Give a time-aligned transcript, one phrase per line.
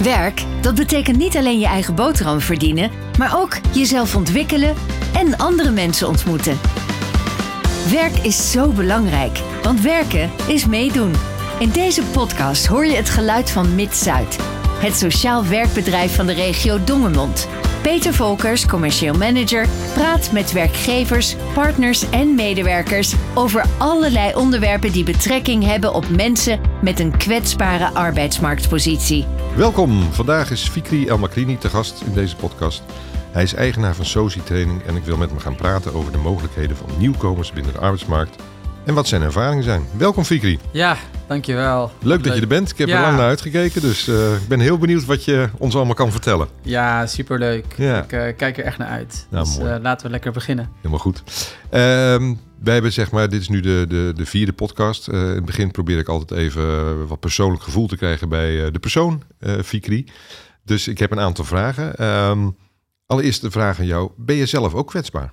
[0.00, 4.74] Werk, dat betekent niet alleen je eigen boterham verdienen, maar ook jezelf ontwikkelen
[5.14, 6.58] en andere mensen ontmoeten.
[7.90, 11.12] Werk is zo belangrijk, want werken is meedoen.
[11.58, 14.38] In deze podcast hoor je het geluid van Mid-Zuid,
[14.78, 17.48] het sociaal werkbedrijf van de regio Dongemond.
[17.82, 25.64] Peter Volkers, commercieel manager, praat met werkgevers, partners en medewerkers over allerlei onderwerpen die betrekking
[25.64, 29.26] hebben op mensen met een kwetsbare arbeidsmarktpositie.
[29.56, 32.82] Welkom, vandaag is Fikri El Makrini te gast in deze podcast.
[33.30, 36.18] Hij is eigenaar van Sozi Training en ik wil met hem gaan praten over de
[36.18, 38.42] mogelijkheden van nieuwkomers binnen de arbeidsmarkt
[38.84, 39.86] en wat zijn ervaringen zijn.
[39.96, 40.58] Welkom Fikri.
[40.70, 40.96] Ja,
[41.32, 41.92] dankjewel.
[42.00, 42.70] Leuk dat je er bent.
[42.70, 42.96] Ik heb Ja.
[42.96, 46.10] er lang naar uitgekeken, dus eh, ik ben heel benieuwd wat je ons allemaal kan
[46.10, 46.48] vertellen.
[46.62, 47.74] Ja, superleuk.
[47.76, 48.02] Ja.
[48.02, 49.26] Ik eh, kijk er echt naar uit.
[49.30, 50.70] Nou, dus eh, laten we lekker beginnen.
[50.76, 51.22] Helemaal goed.
[51.70, 55.08] Ehm, wij hebben zeg maar, dit is nu de, de, de vierde podcast.
[55.08, 59.22] In het begin probeer ik altijd even wat persoonlijk gevoel te krijgen bij de persoon,
[59.64, 60.08] Fikri.
[60.64, 61.96] Dus ik heb een aantal vragen.
[61.96, 62.50] Ehm,
[63.06, 64.10] allereerst de vraag aan jou.
[64.16, 65.32] Ben je zelf ook kwetsbaar?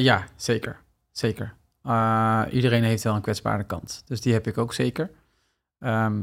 [0.00, 0.80] Ja, zeker.
[1.12, 1.54] Zeker.
[1.82, 4.02] Eh, iedereen heeft wel een kwetsbare kant.
[4.06, 5.10] Dus die heb ik ook zeker.
[5.78, 6.22] Ehm,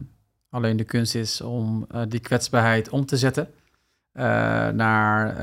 [0.49, 3.49] alleen de kunst is om eh, die kwetsbaarheid om te zetten
[4.11, 4.23] eh,
[4.69, 5.35] naar,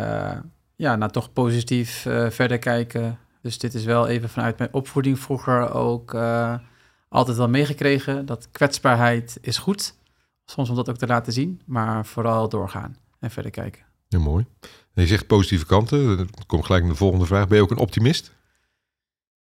[0.76, 3.18] ja, naar toch positief verder kijken.
[3.42, 6.14] Dus dit is wel even vanuit mijn opvoeding vroeger ook
[7.08, 8.26] altijd wel meegekregen.
[8.26, 9.94] Dat kwetsbaarheid is goed.
[10.44, 13.84] Soms om dat ook te laten zien, maar vooral doorgaan en verder kijken.
[14.08, 14.46] Ja, mooi.
[14.94, 16.16] En je zegt positieve kanten.
[16.16, 17.48] Dan komt gelijk naar de volgende vraag.
[17.48, 18.34] Ben je ook een optimist?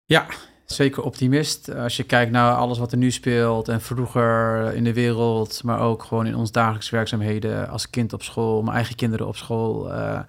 [0.05, 0.27] Ja,
[0.67, 1.75] zeker optimist.
[1.75, 5.81] Als je kijkt naar alles wat er nu speelt en vroeger in de wereld, maar
[5.81, 9.93] ook gewoon in ons dagelijks werkzaamheden als kind op school, mijn eigen kinderen op school.
[9.93, 10.21] eh,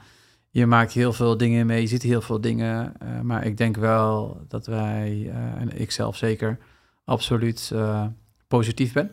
[0.50, 2.94] je maakt heel veel dingen mee, je ziet heel veel dingen.
[3.00, 6.58] eh, maar ik denk wel dat wij, eh, en ik zelf zeker,
[7.06, 7.74] absoluut
[8.48, 9.12] positief ben.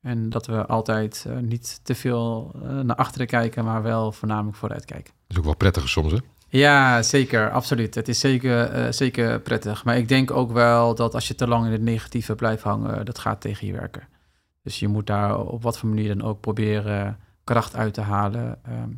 [0.00, 5.12] En dat we altijd niet te veel naar achteren kijken, maar wel voornamelijk vooruit kijken.
[5.12, 6.18] Dat is ook wel prettiger soms, hè?
[6.56, 7.94] Ja, zeker, absoluut.
[7.94, 9.84] Het is zeker, eh, zeker prettig.
[9.84, 13.04] Maar ik denk ook wel dat als je te lang in het negatieve blijft hangen,
[13.04, 14.08] dat gaat tegen je werken.
[14.62, 18.58] Dus je moet daar op wat voor manier dan ook proberen kracht uit te halen.
[18.64, 18.90] Ehm,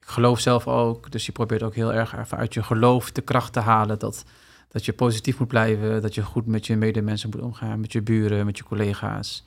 [0.00, 3.52] ik geloof zelf ook, dus je probeert ook heel erg uit je geloof de kracht
[3.52, 3.98] te halen.
[3.98, 4.24] Dat,
[4.68, 8.02] dat je positief moet blijven, dat je goed met je medemensen moet omgaan, met je
[8.02, 9.44] buren, met je collega's.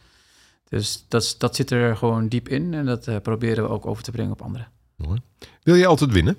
[0.69, 4.03] Dus dat, dat zit er gewoon diep in en dat eh, proberen we ook over
[4.03, 4.67] te brengen op anderen.
[5.63, 6.37] Wil je altijd winnen?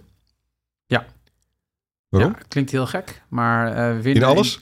[2.19, 2.21] Ja.
[2.21, 2.39] Waarom?
[2.41, 4.23] Ja, klinkt heel gek, maar eh winnen...
[4.23, 4.61] In alles?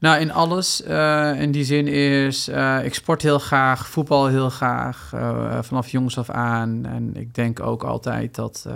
[0.00, 0.82] Nou, in alles.
[0.82, 5.08] eh, in die zin is, eh, ik sport heel graag, voetbal heel graag,
[5.60, 6.86] vanaf jongs af aan.
[6.86, 8.66] En ik denk ook altijd dat,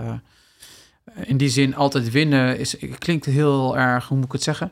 [1.25, 4.71] in die zin altijd winnen is, klinkt heel erg, hoe moet ik het zeggen?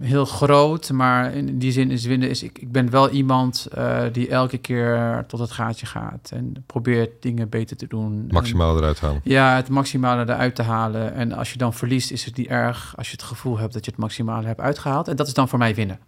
[0.00, 4.02] Heel groot, maar in die zin is winnen is, ik, ik ben wel iemand eh,
[4.12, 8.12] die elke keer tot het gaatje gaat en probeert dingen beter te doen.
[8.12, 9.20] En- Maximaal eruit halen.
[9.24, 11.14] ja, het maximale eruit te halen.
[11.14, 13.84] En als je dan verliest, is het niet erg als je het gevoel hebt dat
[13.84, 15.08] je het maximale hebt uitgehaald.
[15.08, 15.98] En dat is dan voor mij winnen.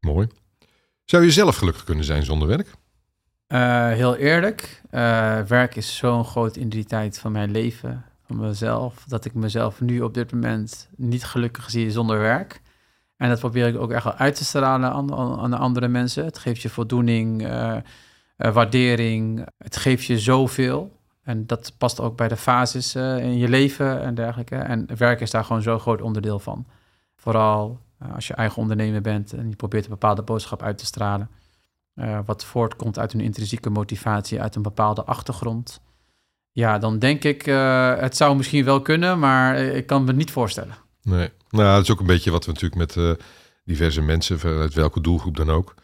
[0.00, 0.26] Mooi.
[1.04, 2.70] Zou je zelf gelukkig kunnen zijn zonder werk?
[3.46, 9.34] Eh, heel eerlijk, eh, werk is zo'n grote identiteit van mijn leven, mezelf, dat ik
[9.34, 12.60] mezelf nu op dit moment niet gelukkig zie zonder werk.
[13.18, 15.88] En dat probeer ik ook echt wel uit te stralen aan, aan, aan de andere
[15.88, 16.24] mensen.
[16.24, 17.76] Het geeft je voldoening, eh,
[18.36, 19.46] eh, waardering.
[19.58, 20.96] Het geeft je zoveel.
[21.22, 24.56] En dat past ook bij de fases eh, in je leven en dergelijke.
[24.56, 26.66] En werk is daar gewoon zo'n groot onderdeel van.
[27.16, 27.80] Vooral
[28.14, 31.30] als je eigen ondernemer bent en je probeert een bepaalde boodschap uit te stralen.
[32.24, 35.80] wat voortkomt uit een intrinsieke motivatie, uit een bepaalde achtergrond.
[36.58, 40.08] Ja, dan denk ik, eh, het zou misschien wel kunnen, maar eh, ik kan me
[40.08, 40.74] het niet voorstellen.
[41.02, 41.30] Nee.
[41.50, 43.24] Nou, dat is ook een beetje wat we natuurlijk met eh,
[43.64, 45.74] diverse mensen, vanuit welke doelgroep dan ook.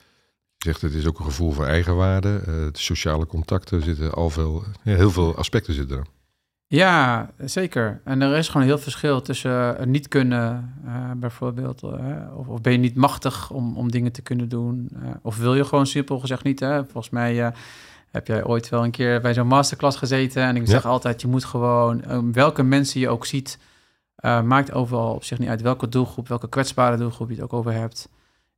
[0.57, 2.39] Je zegt, het is ook een gevoel van eigenwaarde.
[2.39, 6.07] eh, de sociale contacten zitten al veel, ja, heel veel aspecten zitten er.
[6.67, 8.01] Ja, zeker.
[8.05, 10.75] En er is gewoon heel verschil tussen eh, niet kunnen,
[11.17, 11.83] bijvoorbeeld,
[12.37, 14.91] of, of ben je niet machtig om, om dingen te kunnen doen,
[15.23, 16.61] of wil je gewoon simpel gezegd niet.
[16.61, 16.85] Hè?
[16.85, 17.53] Volgens mij
[18.15, 20.71] heb jij ooit wel een keer bij zo'n masterclass gezeten en ik Ja.
[20.71, 23.59] zeg altijd, je moet gewoon, eh, welke mensen je ook ziet,
[24.17, 27.53] eh, maakt overal op zich niet uit welke doelgroep, welke kwetsbare doelgroep je het ook
[27.53, 28.09] over hebt.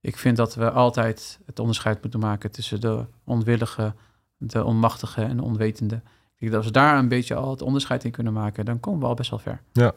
[0.00, 3.94] Ik vind dat we altijd het onderscheid moeten maken tussen de onwillige,
[4.36, 5.94] de onmachtige en de onwetende.
[5.94, 6.02] Ik
[6.42, 9.00] denk dat als we daar een beetje al het onderscheid in kunnen maken, dan komen
[9.00, 9.60] we al best wel ver.
[9.72, 9.92] Nou,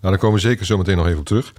[0.00, 1.52] daar komen we zeker zo meteen nog even op terug.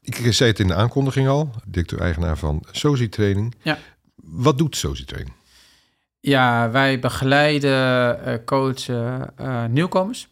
[0.00, 3.54] Ik zei het in de aankondiging al, directeur-eigenaar van Sozi Training.
[3.62, 3.78] Ja.
[4.14, 5.34] Wat doet Sozi Training?
[6.26, 10.28] Ja, wij begeleiden, eh, coachen eh, nieuwkomers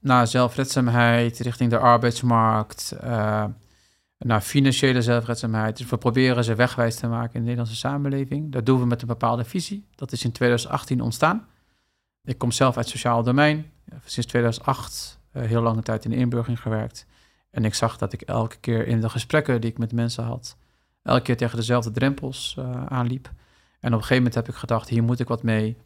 [0.00, 3.44] naar zelfredzaamheid richting de arbeidsmarkt, eh,
[4.18, 5.76] naar financiële zelfredzaamheid.
[5.76, 8.52] Dus we proberen ze wegwijs te maken in de Nederlandse samenleving.
[8.52, 9.86] Dat doen we met een bepaalde visie.
[9.94, 11.46] Dat is in 2018 ontstaan.
[12.24, 13.70] Ik kom zelf uit het sociaal domein.
[14.04, 17.06] Sinds 2008 heel lange tijd in de inburgering gewerkt.
[17.50, 20.56] En ik zag dat ik elke keer in de gesprekken die ik met mensen had,
[21.02, 22.58] elke keer tegen dezelfde drempels
[22.88, 23.30] aanliep.
[23.82, 25.76] En op een gegeven moment heb ik gedacht, hier moet ik wat mee.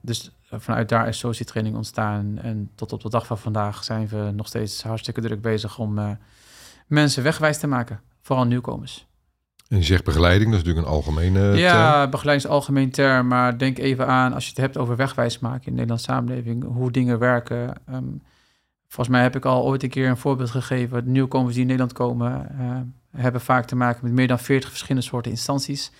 [0.00, 2.38] Dus vanuit daar is societraining ontstaan.
[2.38, 6.18] En tot op de dag van vandaag zijn we nog steeds hartstikke druk bezig om
[6.86, 8.00] mensen wegwijs te maken.
[8.20, 9.06] Vooral nieuwkomers.
[9.68, 12.10] En je zegt begeleiding, dat is natuurlijk een algemene ja, term.
[12.10, 13.26] begeleiding is algemeen term.
[13.26, 16.64] Maar denk even aan, als je het hebt over wegwijs maken in de Nederlandse samenleving,
[16.64, 17.74] hoe dingen werken.
[17.86, 18.04] Ehm,
[18.88, 21.12] volgens mij heb ik al ooit een keer een voorbeeld gegeven.
[21.12, 25.06] Nieuwkomers die in Nederland komen, uh, hebben vaak te maken met meer dan 40 verschillende
[25.06, 25.92] soorten instanties.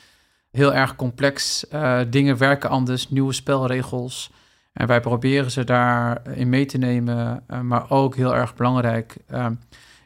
[0.55, 1.65] Heel erg complex.
[1.73, 4.31] Uh, dingen werken anders, nieuwe spelregels.
[4.73, 7.45] En wij proberen ze daarin mee te nemen.
[7.51, 9.17] Uh, maar ook heel erg belangrijk.
[9.27, 9.55] Ehm,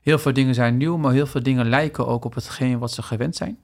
[0.09, 3.03] Heel veel dingen zijn nieuw, maar heel veel dingen lijken ook op hetgeen wat ze
[3.03, 3.59] gewend zijn.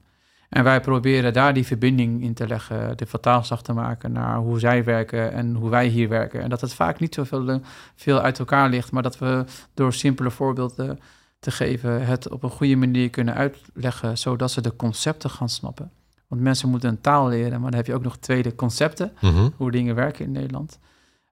[0.49, 4.59] En wij proberen daar die verbinding in te leggen, de vertaalslag te maken naar hoe
[4.59, 6.41] zij werken en hoe wij hier werken.
[6.41, 7.55] En dat het vaak niet zoveel eh,
[7.95, 10.99] veel uit elkaar ligt, maar dat we door simpele voorbeelden
[11.39, 15.91] te geven het op een goede manier kunnen uitleggen, zodat ze de concepten gaan snappen.
[16.27, 19.49] Want mensen moeten een taal leren, maar dan heb je ook nog tweede concepten, Mhm.
[19.57, 20.79] hoe dingen werken in Nederland.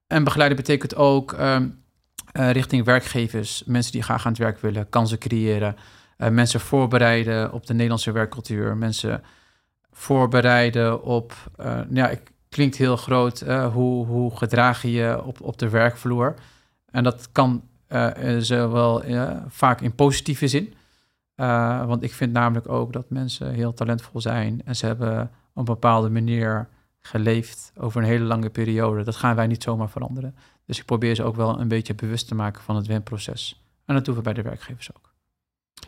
[0.06, 1.68] En begeleiden betekent ook ehm,
[2.32, 5.76] uh, richting werkgevers, mensen die graag aan het werk willen, kansen creëren,
[6.18, 9.22] uh, mensen voorbereiden op de Nederlandse werkcultuur, mensen
[9.92, 13.40] voorbereiden op, uh, ja, het klinkt heel groot,
[13.72, 16.34] hoe, hoe gedraag je je op, op de werkvloer.
[16.90, 17.62] En dat kan
[18.38, 19.02] zowel
[19.48, 20.74] vaak in positieve zin,
[21.86, 25.64] want ik vind namelijk ook dat mensen heel talentvol zijn en ze hebben op een
[25.64, 26.68] bepaalde manier
[27.00, 29.04] geleefd over een hele lange periode.
[29.04, 30.34] Dat gaan wij niet zomaar veranderen.
[30.66, 33.62] Dus ik probeer ze ook wel een beetje bewust te maken van het wenproces.
[33.84, 35.12] En dat doen we bij de werkgevers ook.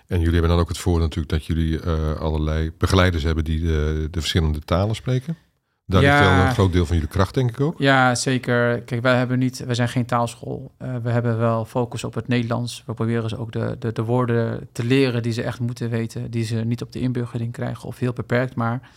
[0.07, 3.61] En jullie hebben dan ook het voordeel natuurlijk dat jullie uh, allerlei begeleiders hebben die
[3.61, 5.37] de, de verschillende talen spreken.
[5.87, 7.79] Daar ja, ligt wel een groot deel van jullie kracht, denk ik ook.
[7.79, 8.83] Ja, zeker.
[8.83, 10.73] Kijk, wij hebben niet, wij zijn geen taalschool.
[10.83, 12.83] Uh, we hebben wel focus op het Nederlands.
[12.87, 16.31] We proberen ze ook de, de, de woorden te leren die ze echt moeten weten,
[16.31, 18.91] die ze niet op de inburgering krijgen of heel beperkt maar.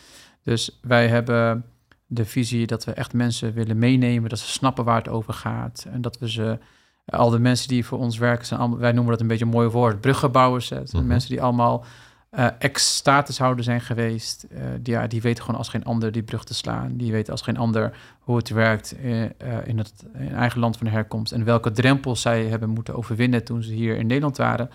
[0.43, 1.65] Dus wij hebben
[2.05, 5.85] de visie dat we echt mensen willen meenemen, dat ze snappen waar het over gaat.
[5.91, 6.57] En dat we ze,
[7.05, 9.51] al de mensen die voor ons werken, zijn allemaal, wij noemen dat een beetje een
[9.51, 10.69] mooi woord, bruggenbouwers.
[10.69, 10.81] Hè.
[10.91, 11.07] Mhm.
[11.07, 11.85] Mensen die allemaal
[12.31, 16.43] uh, ex-statushouder zijn geweest, uh, die, ja, die weten gewoon als geen ander die brug
[16.43, 16.97] te slaan.
[16.97, 20.77] Die weten als geen ander hoe het werkt in, uh, in het in eigen land
[20.77, 21.31] van herkomst.
[21.31, 24.69] En welke drempels zij hebben moeten overwinnen toen ze hier in Nederland waren.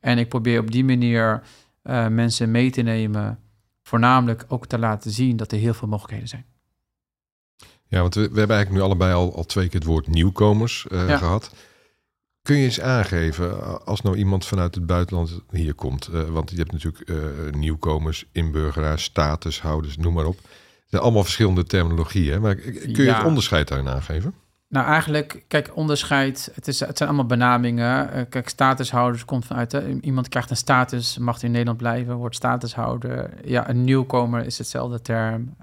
[0.00, 1.42] En ik probeer op die manier
[2.08, 3.38] mensen mee te nemen,
[3.82, 6.44] voornamelijk ook te laten zien dat er heel veel mogelijkheden zijn.
[7.86, 10.86] Ja, want we, we, hebben eigenlijk nu allebei al, al twee keer het woord nieuwkomers
[10.90, 11.16] Ja.
[11.16, 11.50] gehad.
[12.48, 16.56] Kun je eens aangeven, als nou iemand vanuit het buitenland hier komt, uh, want je
[16.56, 17.18] hebt natuurlijk uh,
[17.50, 20.36] nieuwkomers, inburgeraars, statushouders, noem maar op.
[20.36, 23.16] Het zijn allemaal verschillende terminologieën, maar kun je Ja.
[23.16, 24.34] het onderscheid daarin aangeven?
[24.68, 26.50] Nou, eigenlijk, kijk, onderscheid.
[26.54, 28.12] Het, is, het zijn allemaal benamingen.
[28.12, 29.72] Eh, kijk, statushouders komt vanuit.
[29.72, 33.30] Hè, iemand krijgt een status, mag in Nederland blijven, wordt statushouder.
[33.44, 35.56] Ja, een nieuwkomer is hetzelfde term.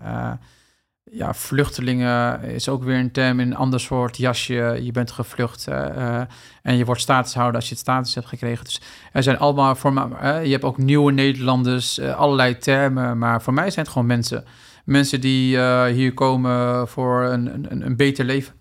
[1.11, 4.79] Ja, vluchtelingen is ook weer een term in een ander soort jasje.
[4.81, 6.27] Je bent gevlucht eh, eh,
[6.61, 8.63] en je wordt statushouder als je het status hebt gekregen.
[8.65, 8.81] Dus
[9.11, 10.19] er zijn allemaal vormen.
[10.19, 13.17] eh, je hebt ook nieuwe Nederlanders, allerlei termen.
[13.17, 14.45] Maar voor mij zijn het gewoon mensen.
[14.85, 15.59] Mensen die
[15.91, 18.53] hier komen voor een, een, een beter leven.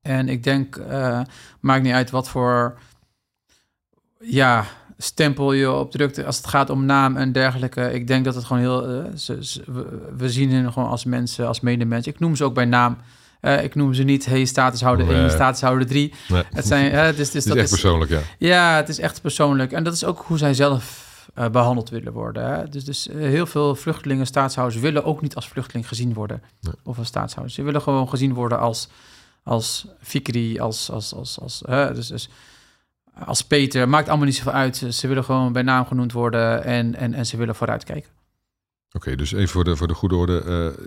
[0.00, 0.80] En ik denk,
[1.60, 2.78] maakt niet uit wat voor
[4.18, 4.64] ja,
[4.98, 7.92] stempel je opdrukt als het gaat om naam en dergelijke.
[7.92, 8.86] Ik denk dat het gewoon heel...
[8.88, 9.62] eh, ze, ze-
[10.16, 12.06] we, zien hen gewoon als mensen, als medemens.
[12.06, 12.96] Ik noem ze ook bij naam.
[13.40, 15.28] Eh, ik noem ze niet, hey, statushouder 1, Nee.
[15.30, 16.12] statushouder 3.
[16.28, 16.42] Nee.
[16.54, 18.20] Het zijn, hè, dus, dus het is dat echt is, persoonlijk, ja.
[18.38, 19.72] ja, het is echt persoonlijk.
[19.72, 22.46] En dat is ook hoe zij zelf eh, behandeld willen worden.
[22.54, 22.68] Hè?
[22.68, 26.42] Dus, dus heel veel vluchtelingen, staatshouders willen ook niet als vluchteling gezien worden.
[26.60, 26.74] Nee.
[26.84, 27.54] Of als staatshouders.
[27.56, 28.88] Ze willen gewoon gezien worden als,
[29.42, 31.62] als Fikri, als, als, als, als?
[31.94, 32.28] Dus, dus
[33.24, 33.88] als Peter.
[33.88, 34.76] Maakt allemaal niet zoveel uit.
[34.90, 38.10] Ze, willen gewoon bij naam genoemd worden en, en, en ze willen vooruitkijken.
[38.92, 40.38] Oké, dus even voor de, voor de goede orde.
[40.38, 40.84] eh,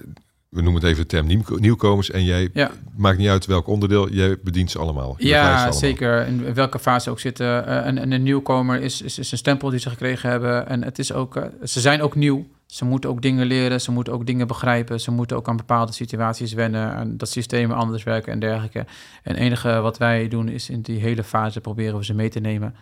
[0.49, 2.11] we noemen het even de term nieuw- nieuwkomers.
[2.11, 2.71] En jij, Ja.
[2.97, 5.15] maakt niet uit welk onderdeel, jij bedient ze allemaal.
[5.19, 5.73] Ze Ja, allemaal.
[5.73, 6.25] zeker.
[6.27, 7.65] In welke fase ook zitten.
[7.65, 10.67] En, en een nieuwkomer is, is, is een stempel die ze gekregen hebben.
[10.67, 12.47] En het is ook, eh, ze zijn ook nieuw.
[12.69, 13.81] Ze moeten ook dingen leren.
[13.81, 14.99] Ze moeten ook dingen begrijpen.
[14.99, 16.95] Ze moeten ook aan bepaalde situaties wennen.
[16.95, 18.79] En dat systemen anders werken en dergelijke.
[19.23, 22.29] En het enige wat wij doen is in die hele fase proberen we ze mee
[22.29, 22.75] te nemen.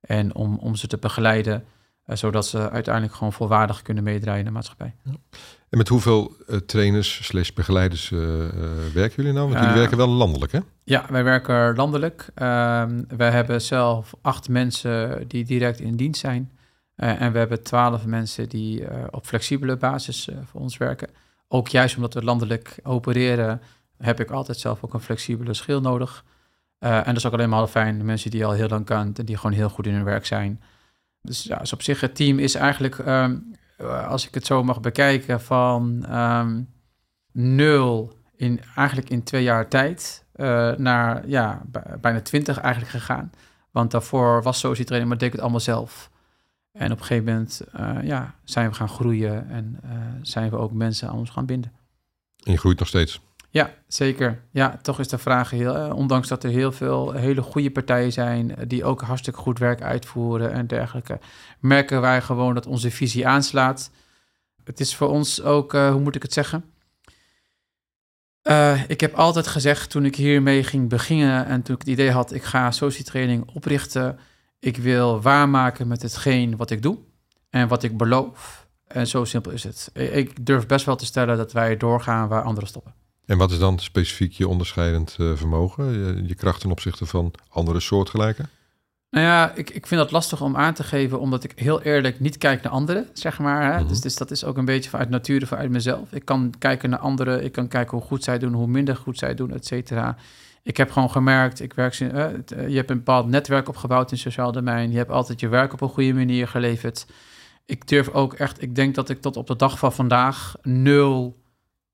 [0.00, 1.64] En om, om ze te begeleiden.
[2.04, 4.94] eh, zodat ze uiteindelijk gewoon volwaardig kunnen meedraaien in de maatschappij.
[5.68, 8.18] En met hoeveel eh, trainers slash begeleiders eh,
[8.94, 9.48] werken jullie nou?
[9.48, 10.58] Want jullie werken wel landelijk, hè?
[10.84, 12.28] Ja, wij werken landelijk.
[12.34, 16.50] Ehm, wij hebben zelf acht mensen die direct in dienst zijn.
[16.96, 21.08] Eh, en we hebben twaalf mensen die eh, op flexibele basis eh, voor ons werken.
[21.48, 23.62] Ook juist omdat we landelijk opereren,
[23.98, 26.24] heb ik altijd zelf ook een flexibele schil nodig.
[26.78, 27.98] en dat is ook alleen maar fijn.
[27.98, 30.26] De mensen die al heel lang kent en die gewoon heel goed in hun werk
[30.26, 30.62] zijn.
[31.22, 33.38] Dus ja, dus op zich, het team is eigenlijk, ehm,
[34.08, 36.62] als ik het zo mag bekijken, van ehm,
[37.32, 40.24] nul in eigenlijk in twee jaar tijd
[40.76, 41.62] naar ja,
[42.00, 43.30] bijna twintig eigenlijk gegaan.
[43.70, 46.10] Want daarvoor was social training, maar deed ik het allemaal zelf.
[46.76, 49.90] En op een gegeven moment uh, ja, zijn we gaan groeien en uh,
[50.22, 51.72] zijn we ook mensen aan ons gaan binden.
[52.42, 53.20] En je groeit nog steeds?
[53.50, 54.42] Ja, zeker.
[54.50, 58.12] Ja, toch is de vraag heel, uh, ondanks dat er heel veel hele goede partijen
[58.12, 61.18] zijn die ook hartstikke goed werk uitvoeren en dergelijke,
[61.60, 63.90] merken wij gewoon dat onze visie aanslaat.
[64.64, 66.64] Het is voor ons ook, hoe moet ik het zeggen?
[68.86, 72.32] ik heb altijd gezegd toen ik hiermee ging beginnen en toen ik het idee had,
[72.32, 74.18] ik ga societraining oprichten,
[74.66, 76.98] ik wil waarmaken met hetgeen wat ik doe
[77.50, 78.66] en wat ik beloof.
[78.86, 79.90] En zo simpel is het.
[79.94, 82.94] Ik durf best wel te stellen dat wij doorgaan waar anderen stoppen.
[83.26, 87.32] En wat is dan specifiek je onderscheidend uh, vermogen, je, je, kracht ten opzichte van
[87.48, 88.48] andere soortgelijken?
[89.10, 92.20] Nou ja, ik, ik vind dat lastig om aan te geven, omdat ik heel eerlijk
[92.20, 93.72] niet kijk naar anderen, zeg maar.
[93.72, 93.78] Hè?
[93.78, 93.88] Mhm.
[93.88, 96.12] dus, dus, dat is ook een beetje vanuit nature, vanuit mezelf.
[96.12, 99.18] Ik kan kijken naar anderen, ik kan kijken hoe goed zij doen, hoe minder goed
[99.18, 100.16] zij doen, et cetera
[100.66, 102.08] ik heb gewoon gemerkt, ik werk, uh,
[102.68, 104.90] je hebt een bepaald netwerk opgebouwd in het sociaal domein.
[104.90, 107.06] Je hebt altijd je werk op een goede manier geleverd.
[107.64, 111.36] Ik durf ook echt, ik denk dat ik tot op de dag van vandaag nul,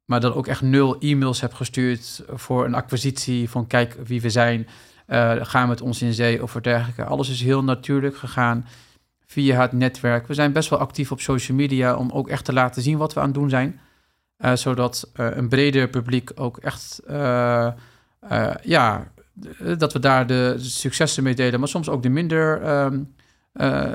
[0.05, 4.31] maar dan ook echt nul e-mails heb gestuurd voor een acquisitie van kijk wie we
[4.31, 4.69] zijn,
[5.09, 7.05] uh, ga met ons in zee of dergelijke.
[7.05, 8.67] Alles is heel natuurlijk gegaan
[9.27, 10.27] via het netwerk.
[10.27, 13.15] We zijn best wel actief op social media om ook echt te laten zien wat
[13.15, 13.81] we aan het doen zijn.
[14.55, 17.01] Zodat een breder publiek ook echt
[18.31, 19.13] uh, ja,
[19.77, 23.15] dat we daar de successen mee delen, maar soms ook de minder, um,
[23.55, 23.91] uh,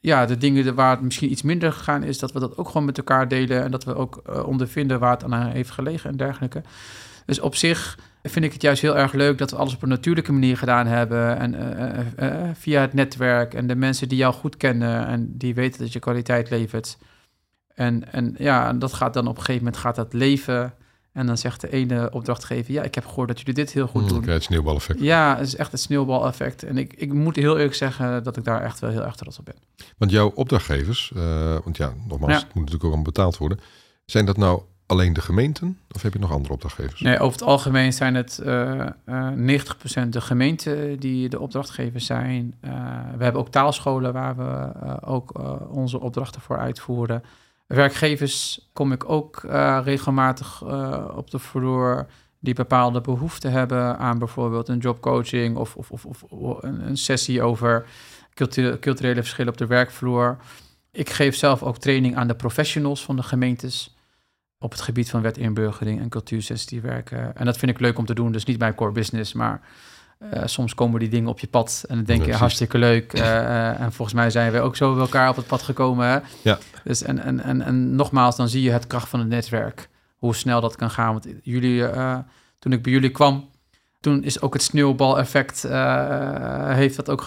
[0.00, 2.84] ja, de dingen waar het misschien iets minder gegaan is, dat we dat ook gewoon
[2.84, 6.62] met elkaar delen en dat we ook ondervinden waar het aan heeft gelegen en dergelijke.
[7.26, 9.88] Dus op zich vind ik het juist heel erg leuk dat we alles op een
[9.88, 15.06] natuurlijke manier gedaan hebben en via het netwerk en de mensen die jou goed kennen
[15.06, 16.98] en die weten dat je kwaliteit levert.
[17.74, 20.74] En, en ja, dat gaat dan op een gegeven moment gaat dat leven
[21.14, 24.02] en dan zegt de ene opdrachtgever, ja, ik heb gehoord dat jullie dit heel goed
[24.02, 24.28] mm, doen.
[24.28, 25.00] het sneeuwbaleffect.
[25.00, 26.62] Ja, het is echt het sneeuwbaleffect.
[26.62, 29.38] En ik, ik moet heel eerlijk zeggen dat ik daar echt wel heel erg trots
[29.38, 29.54] op ben.
[29.98, 33.60] Want jouw opdrachtgevers, uh, want ja, nogmaals, het moet natuurlijk ook allemaal betaald worden.
[34.04, 37.00] Zijn dat nou alleen de gemeenten of heb je nog andere opdrachtgevers?
[37.00, 39.60] Nee, over het algemeen zijn het uh, uh,
[40.06, 42.54] 90% de gemeenten die de opdrachtgevers zijn.
[43.16, 47.22] We hebben ook taalscholen waar we ook onze opdrachten voor uitvoeren.
[47.66, 52.06] Werkgevers kom ik ook uh, regelmatig uh, op de vloer
[52.38, 56.22] die bepaalde behoeften hebben aan bijvoorbeeld een jobcoaching of, of, of, of
[56.62, 57.86] een, een, sessie over
[58.80, 60.36] culturele verschillen op de werkvloer.
[60.90, 63.96] Ik geef zelf ook training aan de professionals van de gemeentes
[64.58, 67.36] op het gebied van wet inburgering en cultuursessies die werken.
[67.36, 69.60] En dat vind ik leuk om te doen, dus niet mijn core business, maar
[70.20, 73.18] uh, soms komen die dingen op je pad en dan denk je hartstikke leuk.
[73.18, 76.06] Uh, en volgens mij zijn we ook zo bij elkaar op het pad gekomen.
[76.06, 76.18] Hè?
[76.42, 76.58] Ja.
[76.84, 79.88] Dus en, en, en, en nogmaals, dan zie je het kracht van het netwerk.
[80.16, 81.12] Hoe snel dat kan gaan.
[81.12, 81.86] Want jullie,
[82.58, 83.48] toen ik bij jullie kwam,
[84.00, 85.62] toen is ook het sneeuwbaleffect,
[86.66, 87.22] heeft dat ook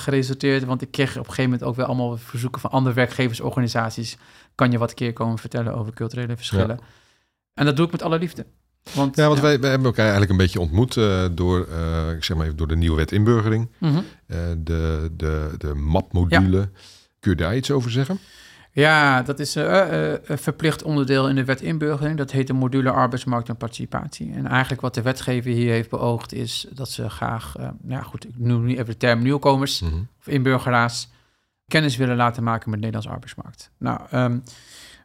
[0.00, 0.64] geresulteerd.
[0.64, 4.18] Want ik kreeg op een gegeven moment ook wel allemaal verzoeken van andere werkgeversorganisaties.
[4.54, 6.78] Kan je wat keer komen vertellen over culturele verschillen?
[6.80, 6.86] Ja.
[7.54, 8.46] En dat doe ik met alle liefde.
[8.94, 12.24] Want, ja, want Wij, wij, hebben elkaar eigenlijk een beetje ontmoet uh, door, uh, ik
[12.24, 13.70] zeg maar even, door de nieuwe wet inburgering.
[13.78, 14.04] Mm -hmm.
[14.26, 16.58] uh, de, de, de MAP-module.
[16.58, 16.68] Ja.
[17.20, 18.18] Kun je daar iets over zeggen?
[18.72, 22.16] Ja, dat is een verplicht onderdeel in de wet inburgering.
[22.16, 24.32] Dat heet de module arbeidsmarkt en participatie.
[24.32, 28.38] En eigenlijk wat de wetgever hier heeft beoogd is dat ze graag, nou goed, ik
[28.38, 30.08] noem nu even de term nieuwkomers mm -hmm.
[30.20, 31.08] of inburgeraars,
[31.68, 33.70] kennis willen laten maken met de Nederlandse arbeidsmarkt.
[33.78, 34.42] Nou, um,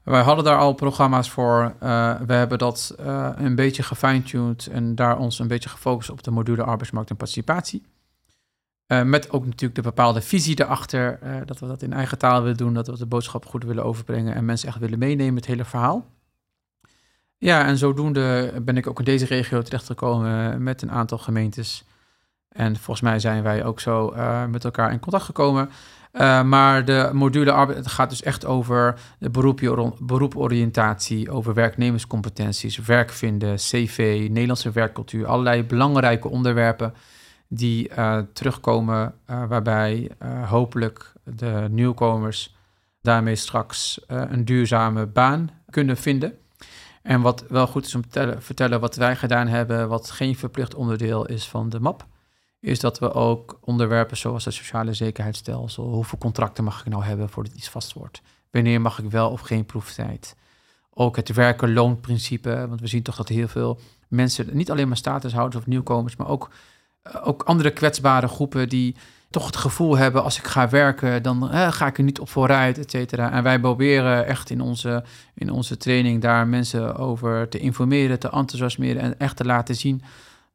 [0.05, 1.73] wij hadden daar al programma's voor.
[1.83, 6.23] Uh, we hebben dat uh, een beetje gefine-tuned en daar ons een beetje gefocust op
[6.23, 7.83] de module arbeidsmarkt en participatie.
[8.87, 12.57] Uh, met ook natuurlijk de bepaalde visie erachter, dat we dat in eigen taal willen
[12.57, 15.65] doen, dat we de boodschap goed willen overbrengen en mensen echt willen meenemen, het hele
[15.65, 16.05] verhaal.
[17.37, 21.85] Ja, en zodoende ben ik ook in deze regio terechtgekomen met een aantal gemeentes.
[22.49, 24.13] En volgens mij zijn wij ook zo
[24.47, 25.69] met elkaar in contact gekomen.
[26.15, 29.29] Uh, maar de module arbeid gaat dus echt over de
[29.99, 36.93] beroeporiëntatie, over werknemerscompetenties, werk vinden, CV, Nederlandse werkcultuur, allerlei belangrijke onderwerpen
[37.47, 40.11] die uh, terugkomen, uh, waarbij
[40.45, 42.55] hopelijk de nieuwkomers
[43.01, 46.37] daarmee straks een duurzame baan kunnen vinden.
[47.01, 50.75] En wat wel goed is om te vertellen, wat wij gedaan hebben, wat geen verplicht
[50.75, 52.05] onderdeel is van de MAP,
[52.65, 57.29] is dat we ook onderwerpen zoals het sociale zekerheidsstelsel, hoeveel contracten mag ik nou hebben
[57.29, 58.21] voordat iets vast wordt?
[58.51, 60.35] Wanneer mag ik wel of geen proeftijd?
[60.93, 62.65] Ook het werken-loonprincipe.
[62.67, 66.27] Want we zien toch dat heel veel mensen, niet alleen maar statushouders of nieuwkomers, maar
[66.27, 66.49] ook,
[67.01, 68.95] eh, ook andere kwetsbare groepen die
[69.29, 72.29] toch het gevoel hebben, als ik ga werken, dan eh, ga ik er niet op
[72.29, 73.31] vooruit, et cetera.
[73.31, 75.03] En wij proberen echt in onze,
[75.33, 80.01] in onze training daar mensen over te informeren, te enthousiasmeren en echt te laten zien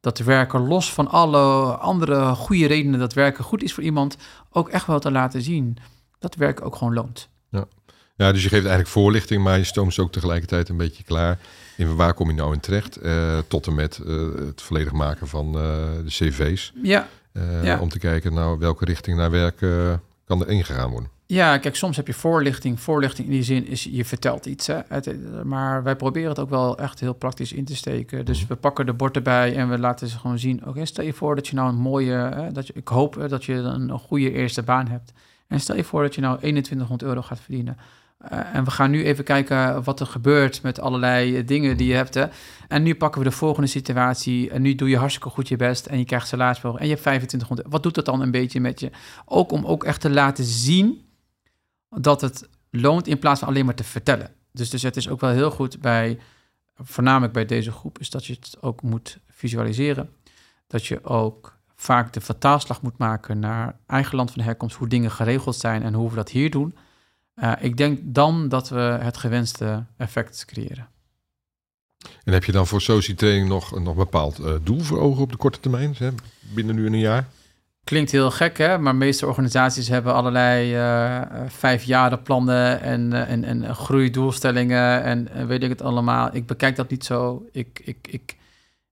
[0.01, 4.17] dat werken los van alle andere goede redenen dat werken goed is voor iemand,
[4.51, 5.77] ook echt wel te laten zien
[6.19, 7.29] dat werken ook gewoon loont.
[7.49, 7.65] Ja.
[8.15, 11.39] ja, dus je geeft eigenlijk voorlichting, maar je stoomt ze ook tegelijkertijd een beetje klaar
[11.77, 15.27] in waar kom je nou in terecht, uh, tot en met uh, het volledig maken
[15.27, 15.61] van uh,
[16.03, 16.73] de cv's.
[16.81, 17.07] Ja.
[17.63, 17.79] ja.
[17.79, 19.57] Om te kijken nou welke richting naar werk
[20.25, 21.09] kan er ingegaan worden.
[21.31, 22.79] Ja, kijk, soms heb je voorlichting.
[22.79, 24.67] Voorlichting in die zin is, je vertelt iets.
[24.67, 24.79] Hè?
[24.87, 28.25] Het, maar wij proberen het ook wel echt heel praktisch in te steken.
[28.25, 28.47] Dus mhm.
[28.47, 30.65] we pakken de bord erbij en we laten ze gewoon zien.
[30.65, 32.13] Oké, stel je voor dat je nou een mooie...
[32.13, 35.13] Hè, dat je, ik hoop dat je een, een goede eerste baan hebt.
[35.47, 37.77] En stel je voor dat je nou 2100 euro gaat verdienen.
[38.31, 41.95] Uh, en we gaan nu even kijken wat er gebeurt met allerlei dingen die je
[41.95, 42.13] hebt.
[42.13, 42.25] Hè.
[42.67, 44.49] En nu pakken we de volgende situatie.
[44.49, 46.83] En nu doe je hartstikke goed je best en je krijgt salarisverhoging.
[46.83, 47.67] En je hebt 2500.
[47.71, 48.89] Wat doet dat dan een beetje met je?
[49.25, 51.09] Ook om ook echt te laten zien
[51.99, 54.31] dat het loont in plaats van alleen maar te vertellen.
[54.51, 56.19] Dus, dus het is ook wel heel goed bij,
[56.75, 60.09] voornamelijk bij deze groep, is dat je het ook moet visualiseren.
[60.67, 65.11] Dat je ook vaak de vertaalslag moet maken naar eigen land van herkomst, hoe dingen
[65.11, 66.75] geregeld zijn en hoe we dat hier doen.
[67.35, 70.89] Uh, ik denk dan dat we het gewenste effect creëren.
[72.23, 75.31] En heb je dan voor soci-training nog een nog bepaald uh, doel voor ogen op
[75.31, 76.09] de korte termijn, hè?
[76.39, 77.27] binnen nu een jaar?
[77.83, 78.77] Klinkt heel gek, hè?
[78.77, 85.47] maar de meeste organisaties hebben allerlei uh, vijfjarenplannen en, uh, en, en groeidoelstellingen en, en,
[85.47, 86.29] weet ik het allemaal.
[86.35, 87.45] Ik bekijk dat niet zo.
[87.51, 88.37] Ik, ik, ik,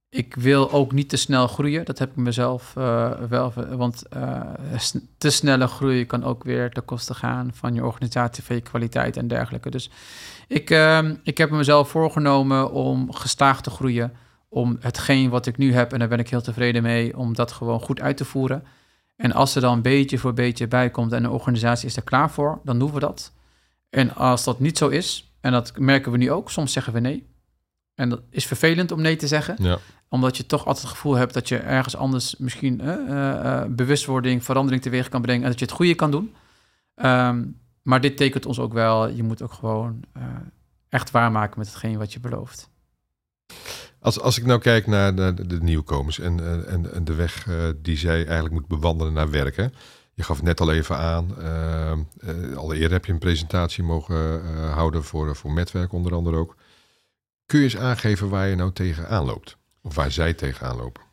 [0.10, 1.86] ik wil ook niet te snel groeien.
[1.86, 2.74] Dat heb ik mezelf
[3.30, 3.54] wel.
[3.70, 4.04] Want
[5.18, 9.18] te snelle groei kan ook weer ten koste gaan van je organisatie, van je kwaliteit
[9.18, 9.70] en dergelijke.
[9.70, 9.90] Dus
[10.50, 14.14] ik, ehm, ik heb mezelf voorgenomen om gestaag te groeien.
[14.50, 17.52] Om hetgeen wat ik nu heb, en daar ben ik heel tevreden mee, om dat
[17.52, 18.64] gewoon goed uit te voeren.
[19.20, 22.32] En als er dan beetje voor beetje bij komt en de organisatie is er klaar
[22.32, 23.34] voor, dan doen we dat.
[23.90, 27.00] En als dat niet zo is, en dat merken we nu ook, soms zeggen we
[27.00, 27.28] nee.
[27.96, 29.78] En dat is vervelend om nee te zeggen, ja.
[30.10, 34.82] omdat je toch altijd het gevoel hebt dat je ergens anders misschien uh, bewustwording, verandering
[34.82, 36.36] teweeg kan brengen en dat je het goede kan doen.
[36.96, 40.24] Um, maar dit tekent ons ook wel, je moet ook gewoon uh,
[40.90, 42.70] echt waarmaken met hetgeen wat je belooft.
[44.00, 47.56] Als, als ik nou kijk naar de, de nieuwkomers en, en, en de weg uh,
[47.82, 49.74] die zij eigenlijk moet bewandelen naar werken.
[50.14, 51.36] Je gaf het net al even aan.
[51.40, 56.56] Uh, heb je een presentatie mogen houden voor, voor Metwerk onder andere ook.
[57.46, 59.58] Kun je eens aangeven waar je nou tegenaan loopt?
[59.82, 61.04] Of waar zij tegenaan lopen?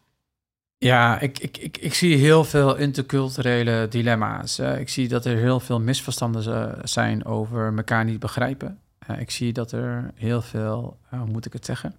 [0.79, 4.59] Ja, ik, ik, ik, ik zie heel veel interculturele dilemma's.
[4.59, 8.79] ik zie dat er heel veel misverstanden zijn over elkaar niet begrijpen.
[9.19, 11.95] ik zie dat er heel veel, hoe moet ik het zeggen?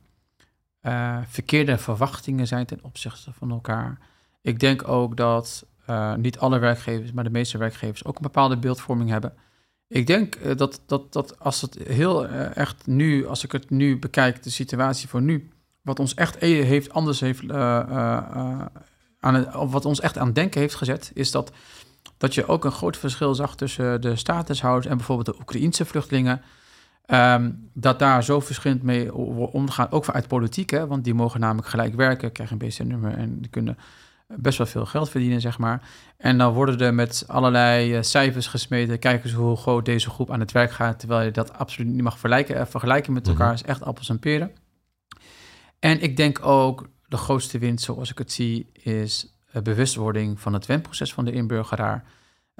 [0.87, 3.97] Uh, verkeerde verwachtingen zijn ten opzichte van elkaar.
[4.41, 8.57] Ik denk ook dat uh, niet alle werkgevers, maar de meeste werkgevers ook een bepaalde
[8.57, 9.33] beeldvorming hebben.
[9.87, 13.99] Ik denk uh, dat, dat, dat als het heel echt nu, als ik het nu
[13.99, 15.49] bekijk, de situatie voor nu,
[15.81, 20.75] wat ons echt e-, heeft anders heeft aan het, wat ons echt aan denken heeft
[20.75, 21.51] gezet, is dat,
[22.17, 26.41] dat je ook een groot verschil zag tussen de statushouders en bijvoorbeeld de Oekraïense vluchtelingen.
[27.13, 29.13] Um, dat daar zo verschillend mee
[29.53, 33.41] omgaan, ook vanuit politiek, hè, want die mogen namelijk gelijk werken, krijgen een BC-nummer en
[33.41, 33.77] die kunnen
[34.27, 35.89] best wel veel geld verdienen, zeg maar.
[36.17, 40.31] En dan worden er met allerlei uh, cijfers gesmeten, kijken ze hoe groot deze groep
[40.31, 43.47] aan het werk gaat, terwijl je dat absoluut niet mag vergelijken, uh, vergelijken met elkaar,
[43.47, 44.51] mm is echt appels en peren.
[45.79, 50.65] En ik denk ook, de grootste winst, zoals ik het zie, is bewustwording van het
[50.65, 52.03] wendproces van de inburgeraar.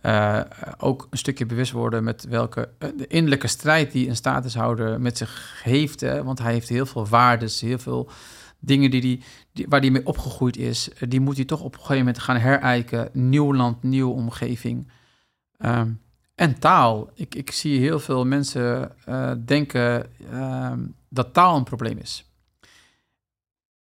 [0.01, 0.41] Uh,
[0.77, 5.17] ook een stukje bewust worden met welke uh, de innerlijke strijd die een statushouder met
[5.17, 6.01] zich heeft.
[6.23, 8.09] Want hij heeft heel veel waardes, heel veel
[8.59, 10.89] dingen die die, waar hij mee opgegroeid is.
[10.89, 13.09] Uh, die moet hij toch op een gegeven moment gaan herijken.
[13.13, 14.91] Nieuw land, nieuwe omgeving.
[15.57, 16.01] Um,
[16.35, 17.09] en taal.
[17.13, 18.91] Ik, ik zie heel veel mensen
[19.45, 20.79] denken ehm,
[21.09, 22.26] dat taal een probleem is.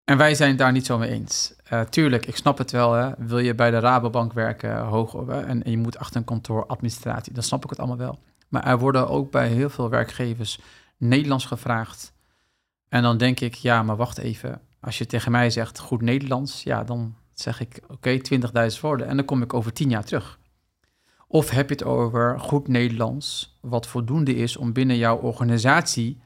[0.06, 1.54] En wij zijn het daar niet zo mee eens.
[1.72, 2.92] Uh, tuurlijk, ik snap het wel.
[2.92, 3.10] Hè.
[3.18, 7.32] Wil je bij de Rabobank werken, hoog en, en je moet achter een kantoor administratie,
[7.32, 8.18] dan snap ik het allemaal wel.
[8.48, 10.60] Maar er worden ook bij heel veel werkgevers
[10.96, 12.12] Nederlands gevraagd.
[12.88, 14.60] En dan denk ik, ja, maar wacht even.
[14.80, 19.06] Als je tegen mij zegt goed Nederlands, ja, dan zeg ik oké, okay, 20.000 woorden.
[19.06, 20.38] En dan kom ik over tien jaar terug.
[21.26, 26.20] Of heb je het over goed Nederlands, wat voldoende is om binnen jouw organisatie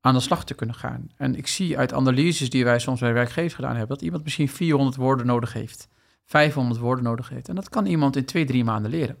[0.00, 1.10] aan de slag te kunnen gaan.
[1.16, 4.48] En ik zie uit analyses die wij soms bij werkgevers gedaan hebben, dat iemand misschien
[4.48, 5.88] 400 woorden nodig heeft,
[6.24, 7.48] 500 woorden nodig heeft.
[7.48, 9.16] En dat kan iemand in twee, drie maanden leren.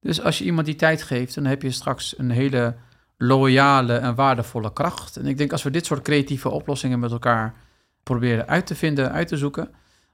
[0.00, 2.76] Dus als je iemand die tijd geeft, dan heb je straks een hele
[3.16, 5.16] loyale en waardevolle kracht.
[5.16, 7.54] En ik denk als we dit soort creatieve oplossingen met elkaar
[8.02, 9.70] proberen uit te vinden, uit te zoeken,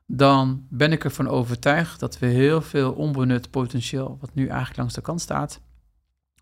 [0.06, 4.94] dan ben ik ervan overtuigd dat we heel veel onbenut potentieel, wat nu eigenlijk langs
[4.94, 5.60] de kant staat,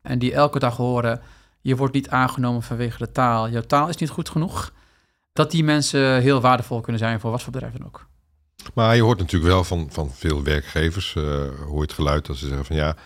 [0.03, 1.21] en die elke dag horen,
[1.67, 4.73] je wordt niet aangenomen vanwege de taal, jouw taal is niet goed genoeg,
[5.33, 8.07] dat die mensen heel waardevol kunnen zijn voor wat voor bedrijf dan ook.
[8.75, 11.25] Maar je hoort natuurlijk wel van, van veel werkgevers, uh,
[11.65, 12.97] hoor je het geluid dat ze zeggen van ja,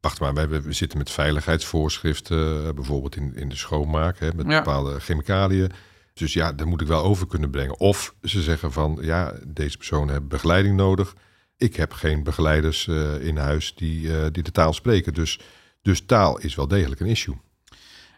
[0.00, 4.46] wacht maar, we, we zitten met veiligheidsvoorschriften, uh, bijvoorbeeld in, in de schoonmaak, hè, met
[4.46, 4.58] Ja.
[4.58, 5.70] bepaalde chemicaliën.
[6.14, 7.78] Dus ja, daar moet ik wel over kunnen brengen.
[7.80, 11.14] Of ze zeggen van ja, deze personen hebben begeleiding nodig.
[11.56, 15.14] Ik heb geen begeleiders eh, in huis die, eh, die de taal spreken.
[15.14, 15.40] Dus,
[15.82, 17.36] dus taal is wel degelijk een issue.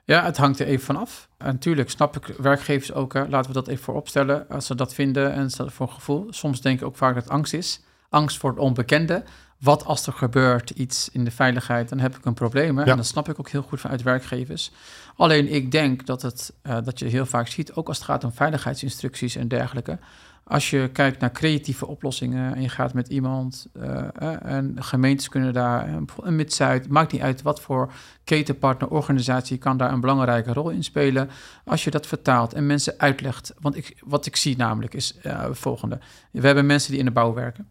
[0.09, 1.29] Ja, het hangt er even vanaf.
[1.39, 4.95] En natuurlijk snap ik werkgevers ook, hè, laten we dat even vooropstellen, als ze dat
[4.95, 6.27] vinden en ze voor een gevoel.
[6.31, 7.81] Soms denk ik ook vaak dat het angst is.
[8.09, 9.23] Angst voor het onbekende.
[9.59, 12.79] Wat als er gebeurt iets in de veiligheid, dan heb ik een probleem.
[12.79, 12.85] Ja.
[12.85, 14.71] En dat snap ik ook heel goed vanuit werkgevers.
[15.17, 18.25] Alleen ik denk dat, het, eh, dat je heel vaak ziet, ook als het gaat
[18.25, 19.99] om veiligheidsinstructies en dergelijke.
[20.49, 25.29] Als je kijkt naar creatieve oplossingen en je gaat met iemand, eh, eh, en gemeentes
[25.29, 27.93] kunnen daar, eh, een Mid-Zuid, maakt niet uit wat voor
[28.25, 31.31] ketenpartner, organisatie kan daar een belangrijke rol in spelen.
[31.65, 33.55] Als je dat vertaalt en mensen uitlegt.
[33.61, 35.99] Want ik, wat ik zie namelijk is eh, het volgende.
[36.31, 37.69] We hebben mensen die in de bouw werken.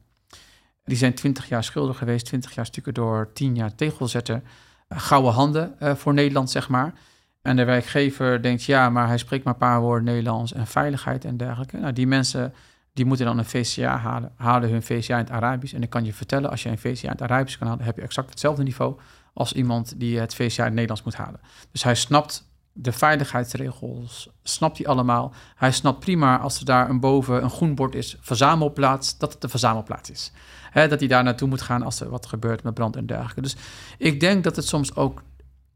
[0.83, 4.41] Die zijn 20 jaar schuldig geweest, 20 jaar stukken door, 10 jaar tegelzetter.
[4.89, 6.93] Uh, gouden handen eh, voor Nederland, zeg maar.
[7.41, 11.26] En de werkgever denkt, ja, maar hij spreekt maar een paar woorden Nederlands en veiligheid
[11.26, 11.78] en dergelijke.
[11.78, 12.54] Nou, die mensen
[12.93, 15.73] die moeten dan een VCA halen, halen hun VCA in het Arabisch.
[15.73, 17.95] En ik kan je vertellen, als je een VCA in het Arabisch kan halen, heb
[17.95, 19.00] je exact hetzelfde niveau
[19.34, 21.39] als iemand die het VCA in het Nederlands moet halen.
[21.71, 25.34] Dus hij snapt de veiligheidsregels, snapt hij allemaal.
[25.56, 29.41] Hij snapt prima als er daar een boven een groen bord is, verzamelplaats, dat het
[29.41, 30.32] de verzamelplaats is.
[30.71, 33.41] Hè, dat hij daar naartoe moet gaan als er wat gebeurt met brand en dergelijke.
[33.41, 33.56] Dus
[33.97, 35.21] ik denk dat het soms ook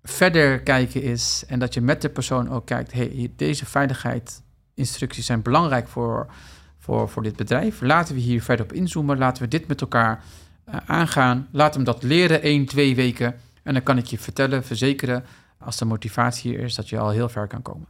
[0.03, 5.41] verder kijken is en dat je met de persoon ook kijkt, hey, deze veiligheidsinstructies zijn
[5.41, 6.27] belangrijk voor,
[6.79, 7.81] voor, voor dit bedrijf.
[7.81, 10.23] Laten we hier verder op inzoomen, laten we dit met elkaar
[10.63, 11.47] eh, aangaan.
[11.51, 13.35] Laat hem dat leren, één, twee weken.
[13.63, 15.25] En dan kan ik je vertellen, verzekeren,
[15.59, 17.87] als de motivatie hier is, dat je al heel ver kan komen.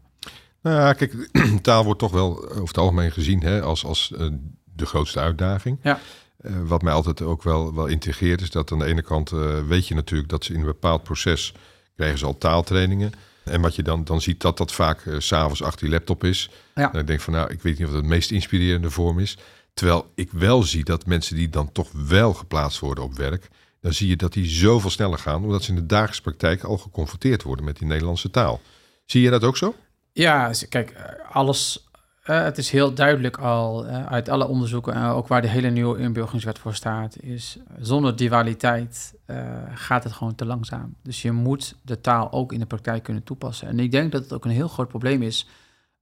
[0.62, 1.30] Nou ja, kijk,
[1.62, 4.28] taal wordt toch wel over het algemeen gezien hè, als, als eh,
[4.76, 5.80] de grootste uitdaging.
[5.82, 6.00] Ja.
[6.38, 9.68] Eh, wat mij altijd ook wel, wel integreert, is dat aan de ene kant eh,
[9.68, 11.54] weet je natuurlijk dat ze in een bepaald proces
[12.02, 13.12] krijgen ze al taaltrainingen.
[13.44, 16.50] En wat je dan, dan ziet dat dat vaak s s'avonds achter die laptop is.
[16.76, 16.94] Ja.
[16.94, 19.38] En ik denk van nou, ik weet niet of dat het meest inspirerende vorm is.
[19.74, 23.48] Terwijl ik wel zie dat mensen die dan toch wel geplaatst worden op werk,
[23.82, 26.78] dan zie je dat die zoveel sneller gaan, omdat ze in de dagelijkse praktijk al
[26.78, 28.62] geconfronteerd worden met die Nederlandse taal.
[29.06, 29.76] Zie je dat ook zo?
[30.12, 31.90] Ja, kijk, eh, alles.
[32.24, 35.70] Eh, het is heel duidelijk al eh, uit alle onderzoeken, en ook waar de hele
[35.70, 39.38] nieuwe inburgeringswet voor staat, is eh, zonder dualiteit eh,
[39.74, 40.96] gaat het gewoon te langzaam.
[41.04, 43.68] Dus je moet de taal ook in de praktijk kunnen toepassen.
[43.68, 45.48] En ik denk dat het ook een heel groot probleem is.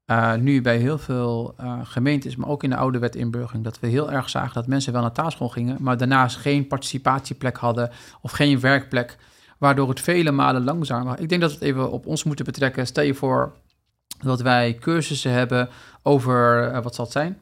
[0.06, 3.80] eh, nu bij heel veel eh, gemeentes, maar ook in de oude wet inburgering, dat
[3.80, 7.90] we heel erg zagen dat mensen wel naar taalschool gingen, maar daarnaast geen participatieplek hadden
[8.22, 9.18] of geen werkplek,
[9.58, 11.20] waardoor het vele malen langzamer.
[11.20, 12.88] Ik denk dat we het even op ons moeten betrekken.
[12.88, 13.54] Stel je voor
[14.24, 15.70] dat wij cursussen hebben
[16.04, 17.40] over, eh, wat zal het zijn?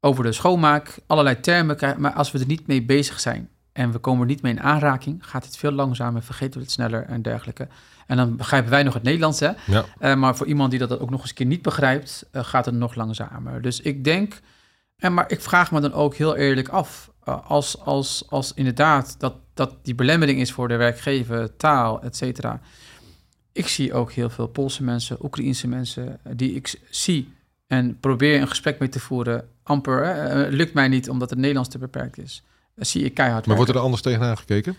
[0.00, 1.76] Over de schoonmaak, allerlei termen.
[1.98, 4.60] Maar als we er niet mee bezig zijn en we komen er niet mee in
[4.60, 7.68] aanraking, gaat het veel langzamer, vergeten we het sneller en dergelijke.
[8.06, 9.50] En dan begrijpen wij nog het Nederlands, hè?
[9.66, 9.84] Ja.
[9.98, 12.64] Eh, maar voor iemand die dat ook nog eens een keer niet begrijpt, eh, gaat
[12.64, 13.62] het nog langzamer.
[13.62, 14.40] Dus ik denk,
[14.96, 19.34] en maar ik vraag me dan ook heel eerlijk af, als, als, als inderdaad dat,
[19.54, 22.60] dat die belemmering is voor de werkgever, taal, et cetera.
[23.62, 27.32] Ik zie ook heel veel Poolse mensen, Oekraïense mensen, eh, die ik zie
[27.66, 29.48] en probeer een gesprek mee te voeren.
[29.62, 32.42] Amper, hè, eh, lukt mij niet omdat het Nederlands te beperkt is.
[32.74, 34.76] Eh, zie ik keihard Maar wordt er anders tegenaan gekeken?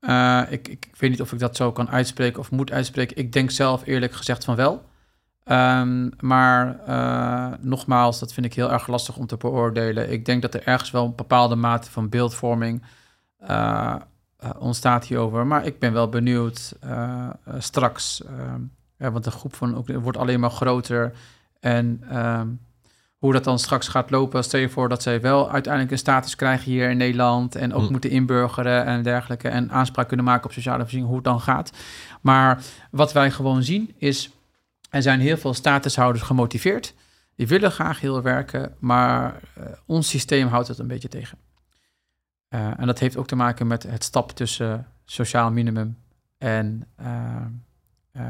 [0.00, 3.16] Eh, ik, ik, ik weet niet of ik dat zo kan uitspreken of moet uitspreken.
[3.16, 4.84] Ik denk zelf eerlijk gezegd van wel.
[5.44, 10.12] Ehm, maar eh, nogmaals, dat vind ik heel erg lastig om te beoordelen.
[10.12, 12.82] Ik denk dat er ergens wel een bepaalde mate van beeldvorming
[13.38, 13.94] eh,
[14.42, 15.46] eh, ontstaat hierover.
[15.46, 18.22] Maar ik ben wel benieuwd eh, eh, straks.
[18.96, 21.12] want de groep van, ook- wordt alleen maar groter.
[21.60, 22.48] En ehm,
[23.18, 24.44] hoe dat dan straks gaat lopen.
[24.44, 27.54] Stel je voor dat zij wel uiteindelijk een status krijgen hier in Nederland.
[27.54, 27.90] En ook Hm.
[27.90, 29.48] moeten inburgeren en dergelijke.
[29.48, 31.70] En aanspraak kunnen maken op sociale voorziening, hoe het dan gaat.
[32.20, 34.30] Maar wat wij gewoon zien is.
[34.90, 36.94] Er zijn heel veel statushouders gemotiveerd.
[37.36, 39.40] Die willen graag heel werken, maar
[39.86, 41.38] ons systeem houdt het een beetje tegen.
[42.52, 45.98] Eh, en dat heeft ook te maken met het stap tussen sociaal minimum
[46.38, 47.36] en, eh,
[48.12, 48.24] eh,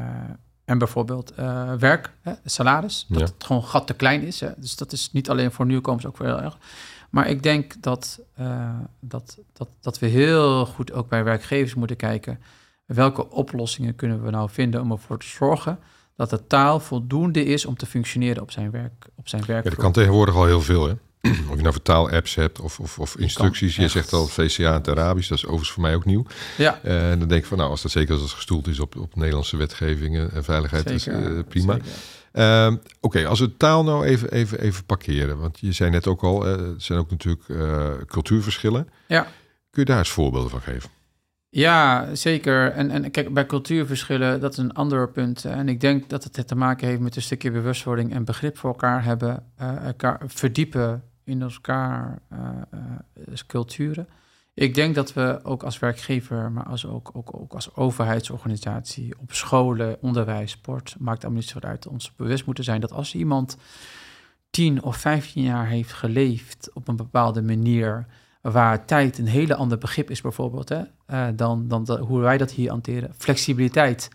[0.65, 1.33] en bijvoorbeeld
[1.79, 3.05] werk, hè, salaris.
[3.09, 3.25] Dat Ja.
[3.25, 4.39] het gewoon gat te klein is.
[4.39, 4.49] Hè.
[4.57, 6.57] Dus dat is niet alleen voor nieuwkomers, ook voor heel erg.
[7.09, 8.19] Maar ik denk dat,
[8.99, 12.39] dat, dat, dat we heel goed ook bij werkgevers moeten kijken.
[12.85, 15.79] welke oplossingen kunnen we nou vinden om ervoor te zorgen
[16.15, 19.07] dat de taal voldoende is om te functioneren op zijn werk.
[19.15, 20.93] Op zijn werk ja, dat kan tegenwoordig al heel veel, hè?
[21.49, 23.75] Of je nou vertaal-apps hebt of, of, of instructies.
[23.75, 26.25] Je zegt al VCA het Arabisch, dat is overigens voor mij ook nieuw.
[26.57, 26.79] Ja.
[26.83, 28.95] Eh, en dan denk ik van, nou, als dat zeker als het gestoeld is op,
[28.95, 31.77] op Nederlandse wetgevingen en veiligheid, is uh, prima.
[32.33, 35.37] Uh, Oké, als we taal nou even, even, even parkeren.
[35.37, 37.43] Want je zei net ook al, uh, er zijn ook natuurlijk
[38.07, 38.89] cultuurverschillen.
[39.07, 39.21] Ja.
[39.69, 40.89] Kun je daar eens voorbeelden van geven?
[41.49, 42.71] Ja, zeker.
[42.71, 45.45] En, en kijk, bij cultuurverschillen, dat is een ander punt.
[45.45, 48.69] En ik denk dat het te maken heeft met een stukje bewustwording en begrip voor
[48.69, 49.43] elkaar hebben,
[49.83, 52.39] elkaar verdiepen in elkaar uh,
[52.73, 54.07] uh, culturen.
[54.53, 59.33] Ik denk dat we ook als werkgever, maar als ook, ook, ook als overheidsorganisatie, op
[59.33, 63.57] scholen, onderwijs, sport, maakt allemaal niet zo uit, ons bewust moeten zijn dat als iemand
[64.49, 68.05] 10 of 15 jaar heeft geleefd op een bepaalde manier,
[68.41, 72.51] waar tijd een hele ander begrip is bijvoorbeeld, hè, uh, dan, dan hoe wij dat
[72.51, 73.13] hier hanteren.
[73.17, 74.09] Flexibiliteit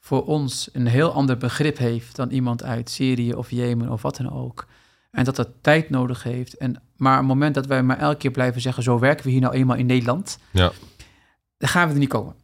[0.00, 4.16] voor ons een heel ander begrip heeft dan iemand uit Syrië of Jemen of wat
[4.16, 4.66] dan ook.
[5.10, 6.56] En dat dat tijd nodig heeft.
[6.56, 8.82] En, maar op het moment dat wij maar elke keer blijven zeggen...
[8.82, 10.38] zo werken we hier nou eenmaal in Nederland...
[10.50, 10.72] Ja.
[11.56, 12.34] dan gaan we er niet komen.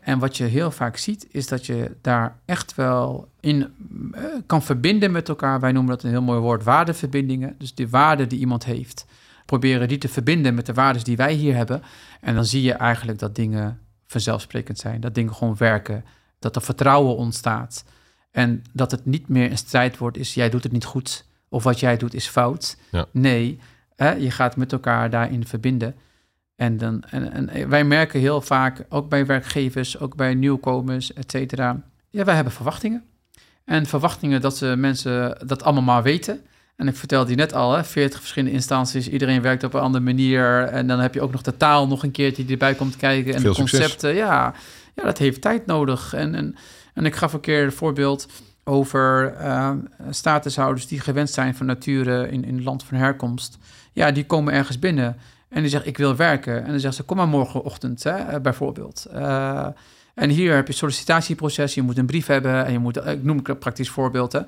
[0.00, 3.74] En wat je heel vaak ziet, is dat je daar echt wel in
[4.14, 5.60] uh, kan verbinden met elkaar.
[5.60, 7.54] Wij noemen dat een heel mooi woord, waardeverbindingen.
[7.58, 9.06] Dus de waarde die iemand heeft,
[9.46, 11.82] proberen die te verbinden met de waarden die wij hier hebben.
[12.20, 15.00] En dan zie je eigenlijk dat dingen vanzelfsprekend zijn.
[15.00, 16.04] Dat dingen gewoon werken.
[16.38, 17.84] Dat er vertrouwen ontstaat.
[18.30, 21.62] En dat het niet meer een strijd wordt, is jij doet het niet goed of
[21.62, 22.76] wat jij doet is fout.
[22.90, 23.06] Ja.
[23.10, 23.58] Nee,
[23.96, 25.94] hè, je gaat met elkaar daarin verbinden.
[26.56, 31.30] En, dan, en, en wij merken heel vaak, ook bij werkgevers, ook bij nieuwkomers, et
[31.30, 31.82] cetera.
[32.10, 33.04] Ja, wij hebben verwachtingen.
[33.64, 36.40] En verwachtingen dat ze mensen dat allemaal maar weten.
[36.76, 40.04] En ik vertelde je net al, hè, 40 verschillende instanties, iedereen werkt op een andere
[40.04, 40.62] manier.
[40.62, 43.34] En dan heb je ook nog de taal nog een keertje die erbij komt kijken.
[43.34, 44.54] En Veel de concepten, ja,
[44.94, 46.14] ja, dat heeft tijd nodig.
[46.14, 46.56] En, en,
[46.94, 48.26] en ik gaf een keer een voorbeeld
[48.68, 49.70] over uh,
[50.10, 53.58] statushouders die gewend zijn van nature in, in het land van herkomst.
[53.92, 55.16] Ja, die komen ergens binnen
[55.48, 56.56] en die zeggen ik wil werken.
[56.56, 59.06] En dan zeggen ze kom maar morgenochtend hè, bijvoorbeeld.
[59.14, 59.66] Uh,
[60.14, 63.40] en hier heb je sollicitatieproces, je moet een brief hebben en je moet, ik noem
[63.42, 64.32] een praktisch voorbeeld.
[64.32, 64.40] Hè.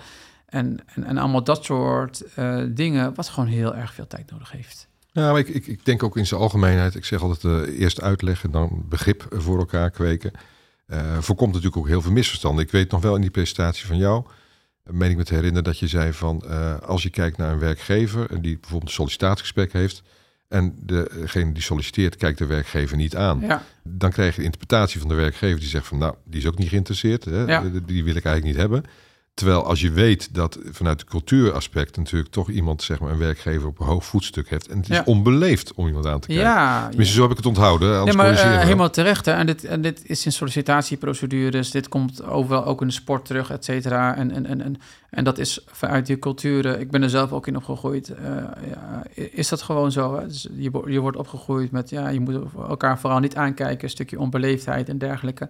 [0.46, 2.22] En, en, en allemaal dat soort
[2.68, 4.88] dingen, wat gewoon heel erg veel tijd nodig heeft.
[5.12, 8.85] Maar ik, ik, ik denk ook in zijn algemeenheid, ik zeg altijd eerst uitleggen, dan
[8.88, 10.33] begrip voor elkaar kweken.
[10.92, 12.64] Uh, voorkomt natuurlijk ook heel veel misverstanden.
[12.64, 14.24] Ik weet nog wel in die presentatie van jou,
[14.85, 17.59] meen ik me te herinneren dat je zei van uh, als je kijkt naar een
[17.59, 20.03] werkgever en die bijvoorbeeld een sollicitatiegesprek heeft
[20.48, 23.62] en degene die solliciteert kijkt de werkgever niet aan, ja.
[23.83, 26.59] dan krijg je de interpretatie van de werkgever die zegt van nou, die is ook
[26.59, 27.44] niet geïnteresseerd, hè?
[27.44, 27.62] Ja.
[27.87, 28.85] die wil ik eigenlijk niet hebben.
[29.40, 33.68] Terwijl als je weet dat vanuit de cultuuraspect natuurlijk toch iemand, zeg maar, een werkgever
[33.68, 34.68] op een hoog voetstuk heeft.
[34.68, 35.03] En het is Ja.
[35.07, 36.44] onbeleefd om iemand aan te kijken.
[36.44, 37.88] Ja, Tenminste, zo heb ik het onthouden.
[37.88, 39.24] Nee, Anders maar eh, helemaal terecht.
[39.26, 39.33] Hè?
[39.33, 41.70] En, dit, en dit is in sollicitatieprocedures.
[41.70, 44.16] Dit komt overal ook in de sport terug, et cetera.
[44.16, 46.80] En, en, en, en, en dat is vanuit die culturen.
[46.80, 48.08] Ik ben er zelf ook in opgegroeid.
[48.08, 48.34] eh,
[48.70, 50.16] ja, is dat gewoon zo?
[50.18, 50.26] Hè?
[50.26, 53.84] Dus je, je wordt opgegroeid met, ja, je moet elkaar vooral niet aankijken.
[53.84, 55.48] Een stukje onbeleefdheid en dergelijke.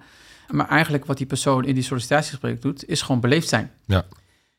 [0.49, 3.71] Maar eigenlijk wat die persoon in die sollicitatiegesprek doet, is gewoon beleefd zijn.
[3.85, 4.05] Ja.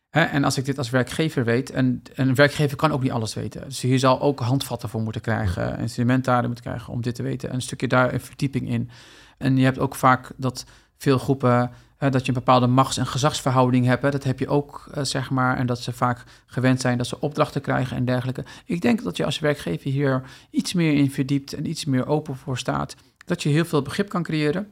[0.10, 3.12] Hè, en als ik dit als werkgever weet, en, en een werkgever kan ook niet
[3.12, 3.64] alles weten.
[3.64, 7.50] Dus hier zal ook handvatten voor moeten krijgen, instrumentarium moeten krijgen om dit te weten.
[7.50, 8.90] En een stukje daar een verdieping in.
[9.38, 10.66] En je hebt ook vaak dat
[10.98, 11.72] veel groepen,
[12.10, 14.02] dat je een bepaalde machts- en gezagsverhouding hebt.
[14.02, 15.58] Hè, dat heb je ook, eh, zeg maar.
[15.58, 18.44] En dat ze vaak gewend zijn dat ze opdrachten krijgen en dergelijke.
[18.66, 22.36] Ik denk dat je als werkgever hier iets meer in verdiept en iets meer open
[22.36, 22.96] voor staat.
[23.26, 24.68] Dat je heel veel begrip kan creëren.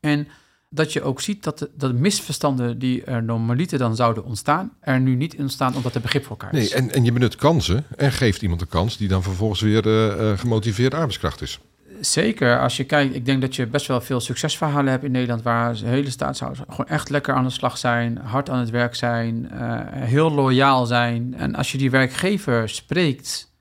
[0.00, 0.28] En
[0.70, 4.72] dat je ook ziet dat de, dat de misverstanden die er normaliter dan zouden ontstaan,
[4.80, 6.70] er nu niet ontstaan omdat er begrip voor elkaar is.
[6.70, 10.08] Nee, en, en je benut kansen en geeft iemand een kans die dan vervolgens weer
[10.10, 11.60] eh, gemotiveerde arbeidskracht is.
[12.00, 15.42] Zeker, als je kijkt, ik denk dat je best wel veel succesverhalen hebt in Nederland
[15.42, 19.50] waar hele staatshouders gewoon echt lekker aan de slag zijn, hard aan het werk zijn,
[19.50, 21.34] eh, heel loyaal zijn.
[21.34, 23.52] En als je die werkgever spreekt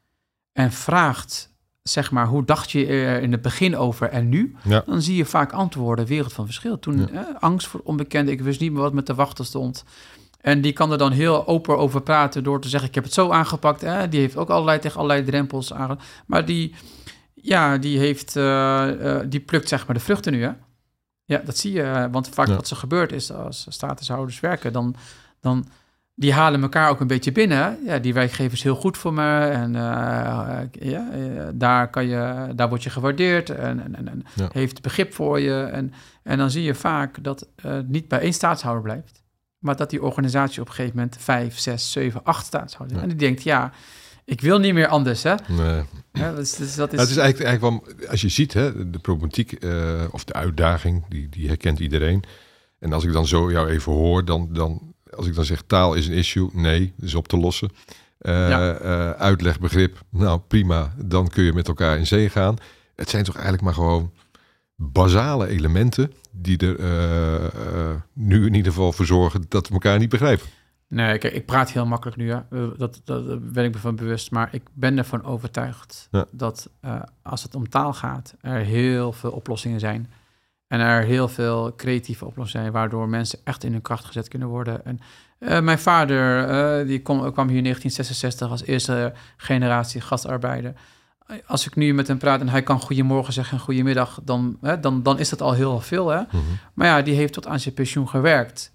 [0.53, 4.55] en vraagt, zeg maar, hoe dacht je er in het begin over en nu?
[4.63, 4.83] Ja.
[4.85, 6.79] Dan zie je vaak antwoorden, wereld van verschil.
[6.79, 7.07] Toen Ja.
[7.07, 9.83] eh, angst voor onbekende, ik wist niet meer wat me te wachten stond.
[10.41, 13.13] En die kan er dan heel open over praten door te zeggen, ik heb het
[13.13, 13.79] zo aangepakt.
[14.11, 15.99] Die heeft ook allerlei tegen allerlei drempels aan.
[16.25, 16.75] Maar die,
[17.41, 20.51] ja, die heeft, eh, eh, die plukt zeg maar de vruchten nu, hè?
[21.25, 21.81] Ja, dat zie je.
[21.83, 22.55] eh, Want vaak Ja.
[22.55, 24.95] wat er gebeurt is, als statushouders werken, dan,
[25.39, 25.65] dan
[26.15, 27.77] die halen elkaar ook een beetje binnen.
[27.85, 29.73] Ja, die werkgever is heel goed voor me en
[30.71, 34.49] ja, daar, kan je, daar word je gewaardeerd en, en, en, Ja.
[34.51, 35.63] heeft begrip voor je.
[35.63, 39.23] En, en dan zie je vaak dat het niet bij één staatshouder blijft,
[39.59, 43.03] maar dat die organisatie op een gegeven moment vijf, zes, zeven, acht staatshouders Ja.
[43.05, 43.71] En die denkt, ja,
[44.27, 45.35] ik wil niet meer anders, hè?
[45.47, 45.83] Nee.
[46.13, 46.97] Ja, dus, dus dat is...
[46.97, 50.33] Nou, het is eigenlijk, eigenlijk wel, als je ziet, hè, de problematiek eh, of de
[50.33, 52.23] uitdaging, die, die herkent iedereen.
[52.79, 55.93] En als ik dan zo jou even hoor, dan, dan als ik dan zeg taal
[55.93, 57.69] is een issue, nee, is op te lossen.
[58.21, 58.73] Uh, Ja.
[58.73, 62.57] eh, uitlegbegrip, nou prima, dan kun je met elkaar in zee gaan.
[62.95, 64.11] Het zijn toch eigenlijk maar gewoon
[64.75, 66.79] basale elementen die er
[68.13, 70.45] nu in ieder geval voor zorgen dat we elkaar niet begrijpen.
[70.89, 72.35] Nee, kijk, ik praat heel makkelijk nu, hè.
[72.51, 74.31] Eh, Dat, dat, daar ben ik me van bewust.
[74.31, 76.25] Maar ik ben ervan overtuigd Ja.
[76.31, 80.11] dat eh, als het om taal gaat, er heel veel oplossingen zijn.
[80.67, 84.47] En er heel veel creatieve oplossingen zijn, waardoor mensen echt in hun kracht gezet kunnen
[84.47, 84.85] worden.
[84.85, 84.99] En
[85.39, 90.73] eh, mijn vader, die kom, kwam hier in 1966 als eerste generatie gastarbeider.
[91.45, 94.79] Als ik nu met hem praat en hij kan goedemorgen zeggen en goedemiddag, dan, hè,
[94.79, 96.09] dan, dan is dat al heel veel.
[96.09, 96.21] Hè?
[96.73, 98.71] Maar ja, die heeft tot aan zijn pensioen gewerkt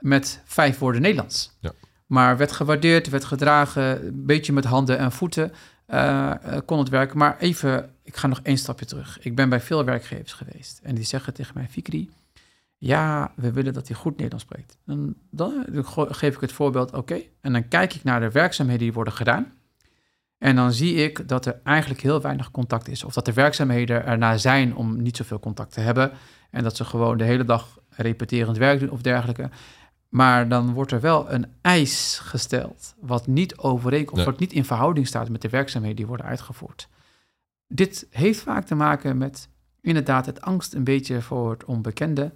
[0.00, 1.56] met vijf woorden Nederlands.
[1.60, 1.72] Ja.
[2.06, 5.52] Maar werd gewaardeerd, werd gedragen, een beetje met handen en voeten
[5.86, 7.18] eh, eh, kon het werken.
[7.18, 9.18] Maar even, ik ga nog één stapje terug.
[9.20, 12.10] Ik ben bij veel werkgevers geweest en die zeggen tegen mij, Fikri,
[12.76, 14.78] ja, we willen dat hij goed Nederlands spreekt.
[14.84, 15.64] Dan, dan
[16.08, 17.20] geef ik het voorbeeld, oké.
[17.40, 19.52] En dan kijk ik naar de werkzaamheden die worden gedaan.
[20.38, 23.04] En dan zie ik dat er eigenlijk heel weinig contact is.
[23.04, 26.10] Of dat de werkzaamheden ernaar zijn om niet zoveel contact te hebben.
[26.50, 29.50] En dat ze gewoon de hele dag repeterend werk doen of dergelijke.
[30.10, 32.94] Maar dan wordt er wel een eis gesteld.
[33.00, 34.24] Wat niet overeenkomt, Nee.
[34.24, 36.88] wat niet in verhouding staat met de werkzaamheden die worden uitgevoerd.
[37.66, 39.48] Dit heeft vaak te maken met
[39.80, 42.32] inderdaad het angst een beetje voor het onbekende.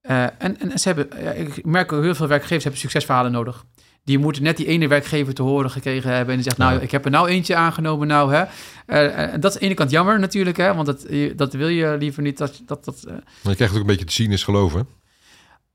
[0.00, 3.64] Eh, en, en ze hebben, ja, ik merk ook heel veel werkgevers hebben succesverhalen nodig.
[4.04, 6.28] Die moeten net die ene werkgever te horen gekregen hebben.
[6.28, 8.44] En die zegt, nou, ik heb er nou eentje aangenomen, nou, hè.
[8.86, 10.74] Eh, en dat is aan de ene kant jammer natuurlijk, hè.
[10.74, 13.80] Want dat, dat wil je liever niet, dat, dat, dat, eh, Maar je krijgt ook
[13.80, 14.86] een beetje te zien is geloven.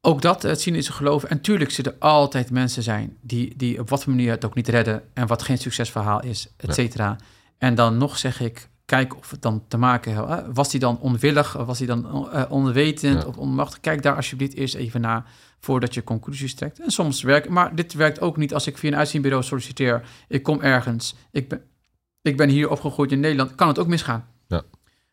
[0.08, 1.24] Ook dat, het zien is een geloof.
[1.24, 4.56] En tuurlijk zullen er altijd mensen zijn die, die op wat voor manier het ook
[4.56, 5.04] niet redden.
[5.14, 7.16] En wat geen succesverhaal is, et cetera.
[7.58, 10.28] En dan nog zeg ik, kijk of het dan te maken heeft.
[10.28, 11.54] eh, Was hij dan onwillig?
[11.54, 13.28] Was hij dan eh, onwetend Ja.
[13.28, 13.80] of onmachtig?
[13.80, 15.26] Kijk daar alsjeblieft eerst even naar
[15.60, 16.80] voordat je conclusies trekt.
[16.80, 20.04] En soms werkt, maar dit werkt ook niet als ik via een uitzendbureau solliciteer.
[20.28, 21.62] Ik kom ergens, ik ben,
[22.22, 23.56] ik ben hier opgegroeid in Nederland.
[23.56, 24.28] Kan het ook misgaan?
[24.48, 24.62] Ja.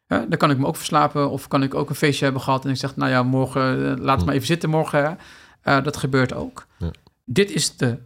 [0.06, 2.64] Hè, dan kan ik me ook verslapen of kan ik ook een feestje hebben gehad
[2.64, 5.18] en ik zeg, nou ja, morgen, eh, laat het maar even zitten morgen.
[5.60, 6.66] Eh, dat gebeurt ook.
[6.78, 6.90] Ja.
[7.24, 7.98] Dit is de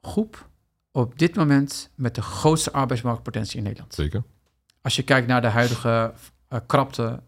[0.00, 0.48] groep
[0.92, 3.94] op dit moment met de grootste arbeidsmarktpotentie in Nederland.
[3.94, 4.22] Zeker.
[4.82, 6.12] Als je kijkt naar de huidige
[6.48, 7.20] eh, krapte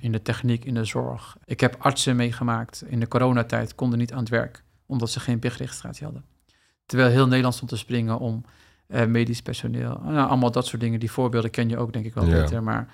[0.00, 1.36] in de techniek, in de zorg.
[1.44, 5.38] Ik heb artsen meegemaakt in de coronatijd, konden niet aan het werk, omdat ze geen
[5.38, 6.24] BIG-registratie hadden.
[6.86, 8.44] Terwijl heel Nederland stond te springen om
[8.86, 10.00] medisch personeel.
[10.04, 11.00] Nou, allemaal dat soort dingen.
[11.00, 12.40] Die voorbeelden ken je ook, denk ik wel Ja.
[12.42, 12.62] beter.
[12.62, 12.88] Maar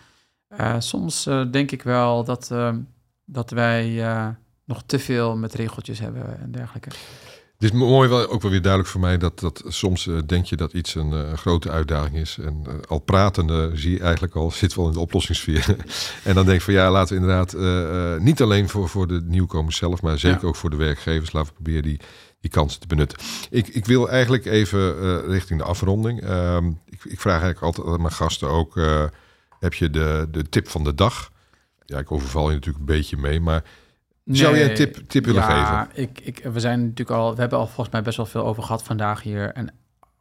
[0.49, 2.75] eh, soms eh, denk ik wel dat, eh,
[3.25, 4.29] dat wij eh,
[4.65, 6.89] nog te veel met regeltjes hebben en dergelijke.
[7.59, 10.57] Het is mooi wel ook wel weer duidelijk voor mij dat, dat soms denk je
[10.57, 12.39] dat iets een grote uitdaging is.
[12.39, 15.77] En al pratende zie je eigenlijk al, zit wel in de oplossingssfeer.
[16.25, 17.53] en dan denk ik van ja, laten we inderdaad
[18.23, 20.47] niet alleen voor, voor de nieuwkomers zelf, maar zeker Ja.
[20.49, 22.01] ook voor de werkgevers, laten we proberen die,
[22.41, 23.19] die kansen te benutten.
[23.51, 26.21] Ik, ik wil eigenlijk even richting de afronding.
[26.23, 28.75] Ehm, ik, ik vraag eigenlijk altijd aan mijn gasten ook,
[29.67, 31.33] heb je de, de tip van de dag?
[31.85, 33.65] Ja, ik overval je natuurlijk een beetje mee, maar
[34.25, 37.59] Zou je een tip- tip willen ja, Ik, ik, we zijn natuurlijk al, we hebben
[37.59, 39.53] al volgens mij best wel veel over gehad vandaag hier.
[39.53, 39.75] En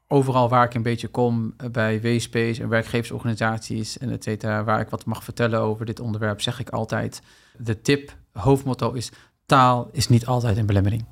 [0.08, 4.80] overal waar ik een beetje kom, eh, bij WSP's en werkgeversorganisaties en et cetera, waar
[4.80, 7.22] ik wat mag vertellen over dit onderwerp, zeg ik altijd:
[7.58, 9.12] de tip, hoofdmotto is:
[9.46, 11.06] taal is niet altijd een belemmering.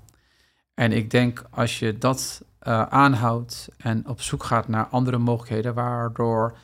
[0.74, 5.74] En ik denk als je dat eh, aanhoudt en op zoek gaat naar andere mogelijkheden,
[5.74, 6.58] waardoor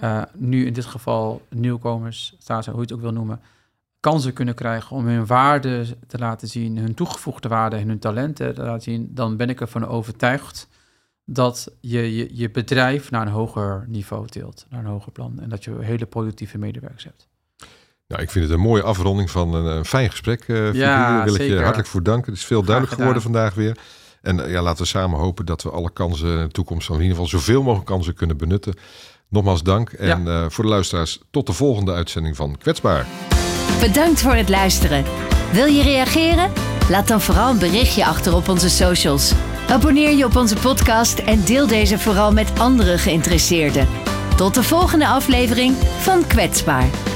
[0.00, 3.40] eh, nu in dit geval nieuwkomers, staat hoe je het ook wil noemen,
[4.00, 8.54] kansen kunnen krijgen om hun waarde te laten zien, hun toegevoegde waarde en hun talenten
[8.54, 10.68] te laten zien, dan ben ik ervan overtuigd
[11.24, 15.40] dat je je, je bedrijf naar een hoger niveau tilt, naar een hoger plan.
[15.40, 17.28] En dat je hele productieve medewerkers hebt.
[18.06, 20.44] Nou, ik vind het een mooie afronding van een, een fijn gesprek.
[20.44, 20.76] Vicky.
[20.76, 22.32] Ja, Daar wil ik je hartelijk voor danken.
[22.32, 23.78] Het is veel duidelijk geworden vandaag weer.
[24.22, 26.96] En eh, ja, laten we samen hopen dat we alle kansen in de toekomst, van
[26.96, 28.74] in ieder geval zoveel mogelijk kansen kunnen benutten.
[29.34, 29.90] Nogmaals dank.
[29.90, 33.06] En eh, voor de luisteraars, tot de volgende uitzending van Kwetsbaar.
[33.80, 35.04] Bedankt voor het luisteren.
[35.52, 36.52] Wil je reageren?
[36.88, 39.32] Laat dan vooral een berichtje achter op onze socials.
[39.68, 43.88] Abonneer je op onze podcast en deel deze vooral met andere geïnteresseerden.
[44.36, 47.13] Tot de volgende aflevering van Kwetsbaar.